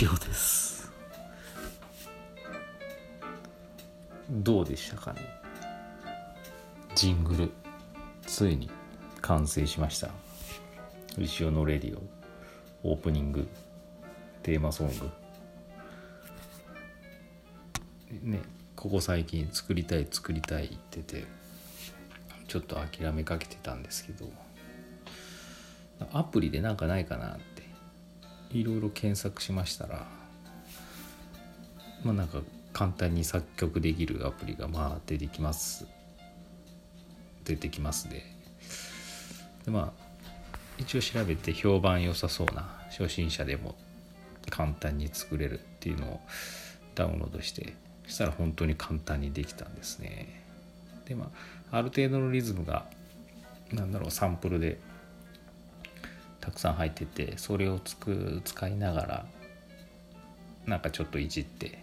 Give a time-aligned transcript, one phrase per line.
[0.00, 0.90] 石尾です。
[4.30, 5.20] どうでしたかね？
[6.94, 7.50] ジングル
[8.26, 8.70] ついに
[9.20, 10.08] 完成しました。
[11.18, 11.98] 石尾のレディ
[12.82, 13.46] オオープニング
[14.42, 15.10] テーマソング。
[18.22, 18.40] ね
[18.76, 21.26] ここ最近作りたい作りたい言ってて
[22.48, 24.24] ちょっと諦めかけてたんですけど
[26.14, 27.59] アプリでなんかないかなって
[28.52, 30.06] いろいろ検索しましたら
[32.04, 32.40] まあなんか
[32.72, 35.86] 簡単に作曲できるアプリがまあ出てきます。
[37.44, 38.22] 出てきますで
[39.64, 40.10] でまあ
[40.78, 43.74] 一応調べて評判良さそうな初心者でも
[44.48, 46.20] 簡単に作れるっていうのを
[46.94, 47.74] ダウンロードして
[48.06, 50.42] したら本当に簡単にできたんですね。
[51.06, 51.30] でま
[51.70, 52.86] あある程度のリズムが
[53.72, 54.78] なんだろうサンプルで
[56.50, 59.26] たくさん入っててそれをつく使いながら
[60.66, 61.78] なんかちょっといじって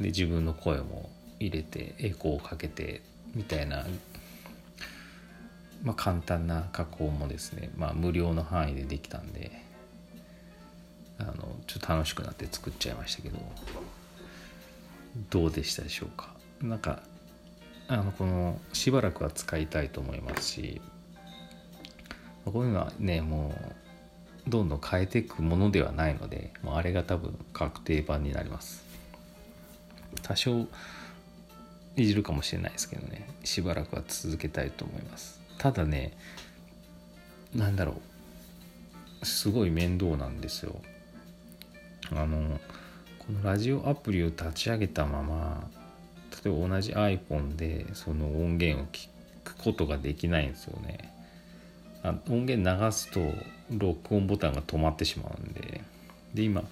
[0.00, 3.02] で自分の声も入れてエコーをかけて
[3.36, 3.86] みたいな、
[5.84, 9.52] まあ、簡単な加工もですね、まあ、無料の範囲でできたんで
[11.20, 11.34] あの
[11.68, 13.38] ちょっと楽しくなって作っちゃいましたけど
[15.30, 16.34] どうでしたでしょうか？
[16.60, 17.00] なんか
[17.86, 20.80] あのこのしばらくは使いたいと思いますし
[22.52, 23.54] こういうのはねも
[24.46, 28.84] うどんどん変えていくものではないのでもうあれが多分確定版になります。
[30.22, 30.66] 多少
[31.96, 33.28] いじるかもしれないですけどね。
[33.44, 35.40] しばらくは続けたいと思います。
[35.58, 36.16] ただね
[37.54, 38.00] なんだろ
[39.22, 39.26] う。
[39.26, 40.80] すごい面倒なんですよ。
[42.12, 42.60] あの
[43.18, 45.68] このラジオアプリを立ち上げたまま
[46.44, 49.08] 例えば同じ iPhone でその音源を聞
[49.42, 51.15] くことができないんですよね。
[52.28, 53.20] 音源流すと
[53.70, 55.82] 録音ボタンが止まってしまうんで。
[56.34, 56.62] で今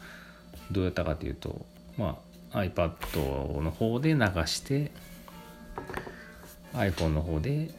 [0.71, 1.65] どうやったかというと
[1.97, 2.19] ま
[2.53, 4.91] あ iPad の方で流して
[6.75, 7.71] iPhone の方で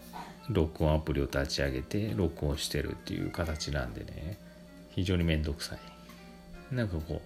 [0.50, 4.38] 録音アプリを立ち上げて録音してるっていう形なんでね。
[4.96, 6.76] 非常にめんどくさい。
[6.76, 7.22] なんかこ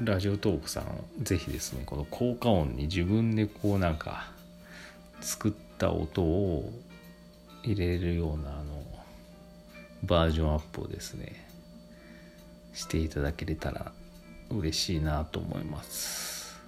[0.00, 4.30] うラジオトークさんぜひですねこの効果音に自分でこうなんか
[5.20, 6.72] 作った音を
[7.62, 8.82] 入れるようなあの
[10.04, 11.46] バージョンアップをですね
[12.74, 13.92] していただけれたら
[14.50, 16.60] 嬉しいなと思います。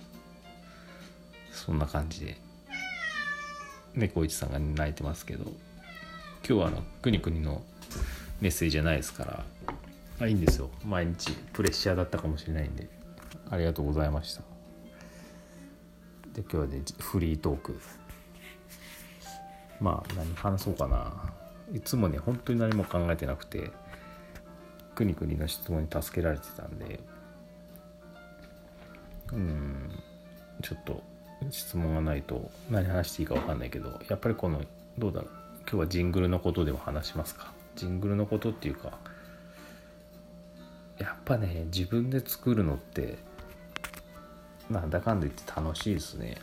[1.52, 2.36] そんな感じで
[3.94, 5.52] 猫一さんが泣いてますけど今
[6.42, 7.62] 日はあのくにくにの
[8.40, 9.44] メッセージじゃないですから
[10.20, 10.70] あいいんですよ。
[10.84, 12.88] 毎日プレッシャーだったかもしれないんで
[13.50, 14.42] ありがとうございました。
[16.34, 17.80] で今日はねフリートーク。
[19.80, 21.12] まあ何話そうかな。
[21.72, 23.70] いつもね本当に何も考えてなくて
[24.94, 27.00] くにくにの質問に助けられてたんで。
[29.32, 29.90] うん
[30.62, 31.02] ちょっと
[31.50, 34.60] 質問がないと何話していいか分かんないけどやっぱりこの
[34.98, 35.30] どうだろう。
[35.62, 37.52] 今日はジングルのことでも話しますか。
[37.74, 38.98] ジングルのことっていうか
[40.98, 43.18] やっぱね自分で作るのって
[44.70, 46.36] なんだかんだ言って楽しいですね。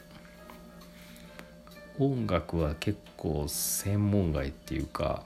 [1.99, 5.23] 音楽は結構専門外っていうか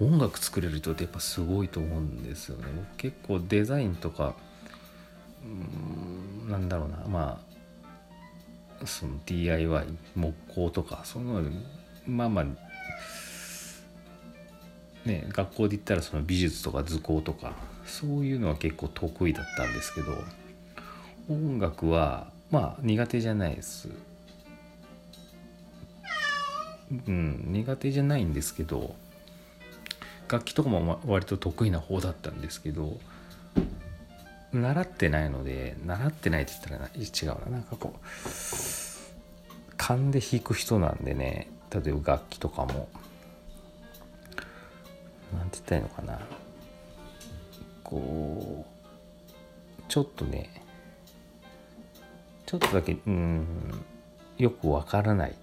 [0.00, 2.64] 音楽作れる人ってやっぱすごいと思うんですよね。
[2.74, 4.34] 僕結構デザインとか
[5.44, 7.40] うんなんだろうなま
[8.82, 11.42] あその DIY 木工とかその
[12.06, 12.46] まあまあ
[15.04, 17.52] ね学校で言ったらその美術とか図工とか
[17.84, 20.12] そういうのは結構得意だったんですけど
[21.28, 23.88] 音楽はまあ苦手じゃないです。
[26.90, 28.94] うん苦手じゃないんですけど
[30.30, 32.98] 楽器とかも割と得意な方だったんですけど
[34.52, 37.52] 習ってないので習ってないって言ったら違うな。
[37.52, 37.98] なんかこう
[39.76, 42.88] 勘で弾く人なんでね例えば楽器とかも。
[45.36, 46.18] なんて言ったらいいのかな。
[47.84, 50.62] こうちょっとね
[52.46, 53.46] ちょっとだけうん
[54.38, 55.34] よくわからない。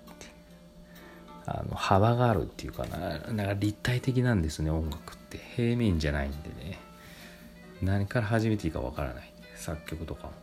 [1.47, 3.19] あの幅があるっていうかな。
[3.31, 5.39] なんか立体的なんですね音楽って。
[5.56, 6.80] 平面じゃないんでね。
[7.81, 9.31] 何から始めていいかわからない。
[9.56, 10.33] 作曲とかも。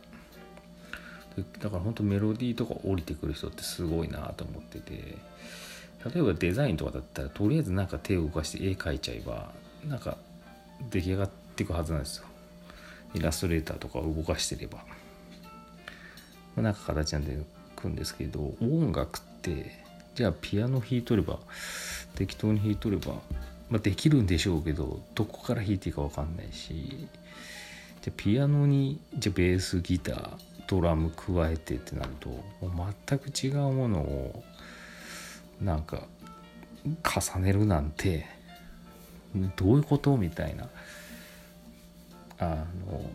[1.59, 5.17] だから本当メロディーとか降りてくる人ってすごいなと思ってて。
[6.13, 9.51] 例えばデザインとかだったらとりあえずなんか手を動かして絵描いちゃえば
[9.87, 10.17] なんか
[10.91, 12.25] 出来上がっていくはずなんですよ。
[13.13, 14.79] イラストレーターとか動かしてれば、
[16.55, 17.37] ま、なんか形なんで
[17.75, 19.82] くんですけど音楽って
[20.15, 21.39] じゃあピアノ弾いとれば
[22.15, 23.15] 適当に弾いとれば
[23.73, 27.07] まあ、できるんでしょうけどどこから弾いていいか分かんないし
[28.03, 30.37] じゃピアノにじゃベースギター
[30.67, 34.43] ドラム加えてってなるともう全く違うものを
[35.59, 36.03] なんか
[36.85, 38.27] 重ねるなんて
[39.55, 40.69] どういうことみたいな
[42.37, 43.09] あの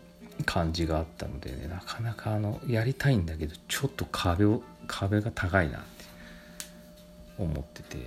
[0.45, 5.77] 感じがあったのでねなかなかあのやりたいんだけどちょっと壁を壁が高いな。
[5.77, 5.98] って
[7.39, 7.97] 思ってて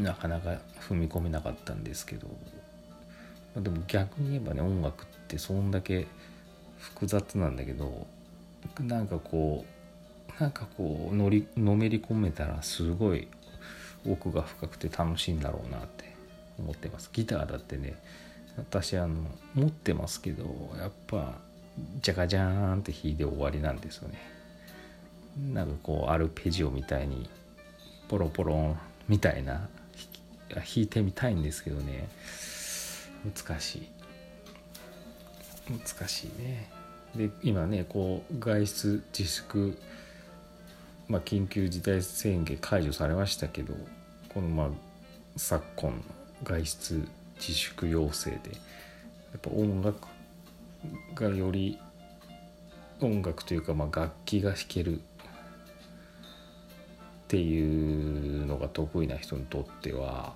[0.00, 0.58] なかなか
[0.88, 2.28] 踏み込めなかったんですけど
[3.56, 6.06] でも逆に言えばね音楽ってそんだけ
[6.78, 8.06] 複雑なんだけど
[8.80, 9.64] なんかこ
[10.38, 13.28] うなんかこうのりのめり込めたらすごい
[14.06, 16.14] 奥が深くて楽しいんだろうなって
[16.58, 17.10] 思ってます。
[17.12, 17.94] ギターだってね
[18.56, 19.14] 私あの
[19.54, 20.44] 持ってますけど
[20.78, 21.34] やっぱ
[22.02, 24.18] ジャカジャーンって弾いて終わりなんですよね。
[25.52, 27.28] なんかこうアルペジオみたいに
[28.08, 29.68] ポロポロンみたいな
[30.50, 32.08] 弾いてみたいんですけどね。
[33.24, 33.88] 難しい。
[35.70, 36.68] 難しいね。
[37.16, 39.76] で今ねこう外出自粛
[41.08, 43.74] まあ緊急事態宣言解除されましたけど
[44.32, 44.68] このまあ
[45.36, 46.02] 昨今の
[46.44, 47.08] 外出
[47.38, 48.38] 自粛要請でや
[49.38, 50.08] っぱ音楽
[51.14, 51.78] がより
[53.00, 55.00] 音楽というかまあ楽器が弾ける
[57.26, 60.34] っていうのが得意な人にとっては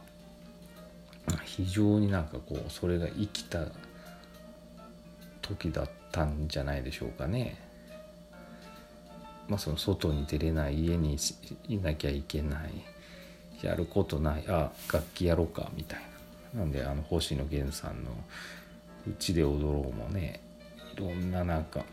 [1.45, 3.67] 非常になんかこうそれが生きた
[5.41, 7.57] 時だったんじゃないでしょうかね。
[9.49, 11.17] まあ、その外に出れない家に
[11.69, 12.71] いなきゃいけない
[13.63, 16.01] やることないあ楽器やろうかみたい
[16.55, 16.61] な。
[16.61, 18.11] なんであの星野源さんの
[19.09, 20.41] 「うちで踊ろう」もね
[20.97, 21.85] いろんななんか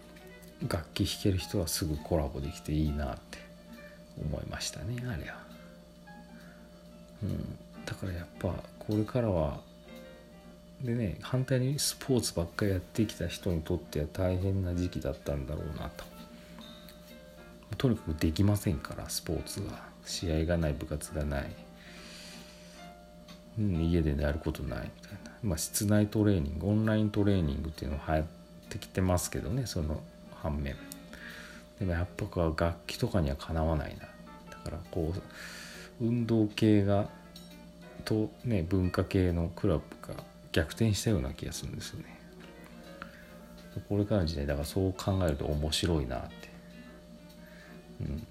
[0.67, 3.46] 楽器弾ける人はすぐコラボできていいなって
[4.21, 5.37] 思いましたねあれは。
[7.23, 8.49] うん、だからやっぱ
[8.79, 9.59] これからは
[10.83, 16.05] でね反対にスポーツばっかりやってきた人にとっては大変な時期だったんだろうなと。
[17.77, 21.51] とにかくできませんからスポーツが試合がない部活がない、
[23.59, 28.25] うん、家でやることないみたいな、まあ、室内トレーニングオンライントレーニングっていうのは流行っ
[28.69, 30.01] てきてますけどねその
[30.41, 30.75] 反面。
[31.79, 34.01] でもやっぱ楽器とかにはかなわないな。
[34.51, 37.09] だからこう運動系が
[38.05, 42.17] とね文化系のクラブが逆転したような気がするんですよね。
[43.89, 46.49] これからの時代だからそう考えると面白いなって、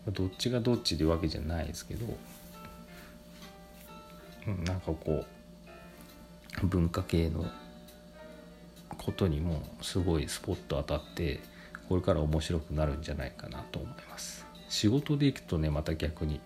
[0.06, 2.06] うん、どっちがどっちでいうわけじゃないですけど、
[4.48, 5.25] うん、なんかこ
[6.62, 7.44] う文化系の
[8.98, 11.38] ことにもすごいスポット当たって
[11.88, 14.46] これから面白くなるんじゃないかなと思います。
[14.68, 16.40] 仕事で行くとねまた逆に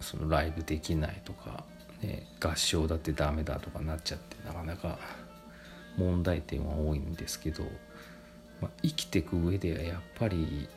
[0.00, 1.64] そのライブできないとか、
[2.00, 4.98] ね、合唱だってダメだとかなっちゃってなかなか
[5.96, 7.64] 問題点は多いんですけど、
[8.60, 10.68] まあ、生きていく上ではやっぱり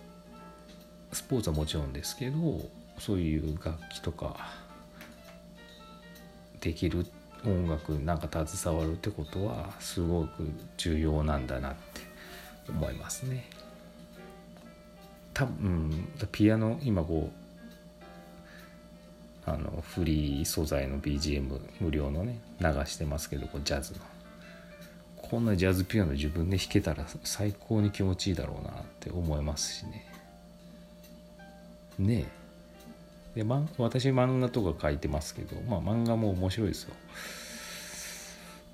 [1.11, 2.61] スポーツはもちろんですけど
[2.97, 4.49] そういう楽器とか
[6.59, 7.09] できるっ
[7.46, 12.01] 音楽なんか携わるってことはすごく重要なんだなって
[12.69, 13.46] 思いますね。
[15.34, 17.31] 多分ピアノ今こ
[19.46, 23.93] うあのフリー素材の BGM 無料のね流してますけどこうジャズ。
[23.93, 24.00] の
[25.15, 30.12] こんなジャズピアノ自分で弾けたら最高に気持ちいいだろうなって思いますしね。
[32.00, 32.38] ねえ。
[33.36, 36.93] で、ま、私漫画とか書いてますけどまあ漫画も面白いですよ。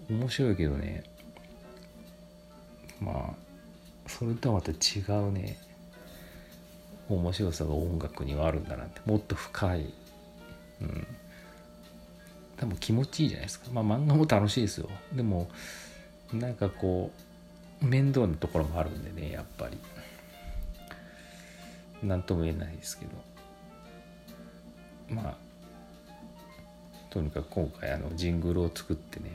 [0.10, 1.04] 面白いけどね。
[3.02, 3.46] まあ
[4.08, 5.58] それとはまた違うね。
[7.10, 9.02] 面白さが音楽にはあるんだなって。
[9.06, 9.94] もっと深い。
[10.82, 11.08] うん。
[12.58, 13.68] 多分気持ちいいじゃないですか。
[13.72, 14.90] まあ漫画も楽しいですよ。
[15.14, 15.50] でも
[16.34, 17.12] なんかこ
[17.82, 19.78] う面倒なところもあるんでねやっぱり。
[22.04, 23.12] 何とも言えないですけど。
[25.10, 25.36] まあ
[27.10, 29.32] とにかく今回あのジングルを作ってね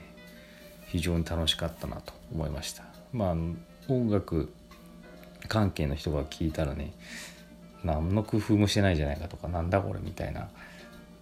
[0.86, 2.84] 非常に楽しかったなと思いました。
[3.12, 3.34] まあ
[3.88, 4.52] 音楽
[5.48, 6.92] 関係の人が聞いたらね
[7.82, 10.48] 何の工夫もしてないじゃないかとかなんだこれみたいな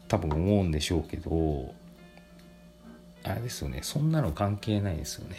[0.09, 1.73] 多分思うんでしょうけど
[3.25, 5.37] あれですよねそんなの関係ないですよね。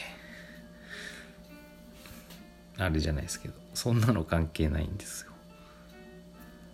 [2.77, 5.28] あれじゃないですけどそんなの関係ないんですよ。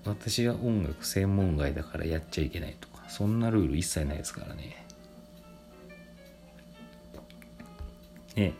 [0.05, 4.85] 私は音楽専門外だからやっちゃいけないとかそんなルール一切ないですからね。
[8.35, 8.53] ね。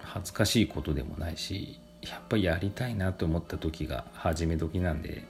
[0.00, 5.24] 恥ずかしいことでもないしやっぱりやりたいなと思った時が始め時なんで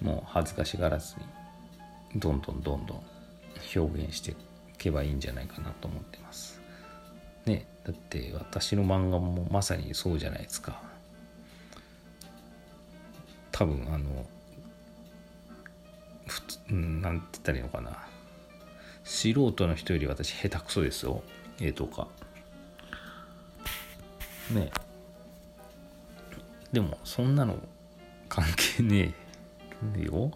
[0.00, 1.14] もう恥ずかしがらず
[2.14, 3.02] にどんどんどんどん
[3.76, 4.34] 表現してい
[4.76, 6.60] けばいいんじゃないかなと思ってます。
[7.46, 7.66] ね。
[7.84, 10.87] だって私の漫画もまさにそうじゃないですか。
[13.58, 14.24] 多分あの
[16.28, 18.06] 普通うんなんて言ったらいいのかな。
[19.02, 21.24] 素人の人より私下手くそですよ。
[21.60, 22.06] 絵とか。
[24.52, 24.70] ね
[26.70, 27.58] でもそんなの
[28.28, 28.44] 関
[28.76, 29.12] 係ね
[29.98, 30.30] えよ。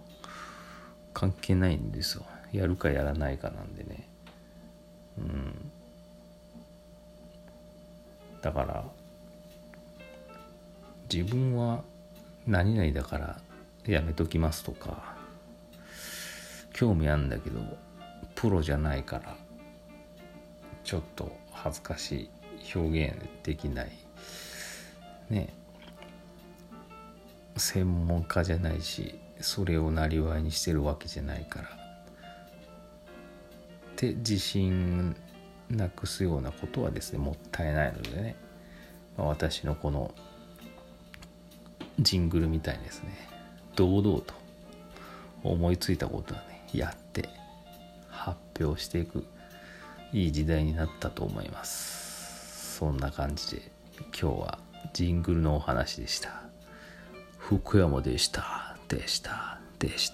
[1.15, 2.25] 関係ないんですよ。
[2.51, 4.09] やるかやらないかなんでね。
[5.19, 5.71] うん。
[8.41, 8.85] だから
[11.09, 11.85] 自分は
[12.47, 13.41] 何々だから
[13.87, 15.17] やめときますとか
[16.73, 17.61] 興味あるんだけど
[18.35, 19.37] プロじゃないから
[20.85, 22.31] ちょっと恥ずかしい
[22.75, 23.91] 表現できない。
[25.31, 25.53] ね。
[27.57, 31.69] 専門家じゃないしそれをなりわいにしてるわけじゃないから。
[31.69, 31.71] っ
[33.97, 35.15] て自信
[35.71, 38.37] なくすようなことはですねもったいないのでね、
[39.17, 40.13] まあ、私のこの
[42.03, 43.29] ジングルみたいですね。
[43.77, 44.35] 堂々と
[45.43, 47.29] 思いついたことをねやって
[48.09, 49.25] 発表していく
[50.13, 52.77] いい時代になったと思います。
[52.79, 53.63] そんな感じで
[54.19, 54.59] 今日は
[54.93, 56.43] ジングルのお話でした。
[57.39, 58.77] 福山でした。
[58.89, 59.59] でした。
[59.79, 60.11] でした。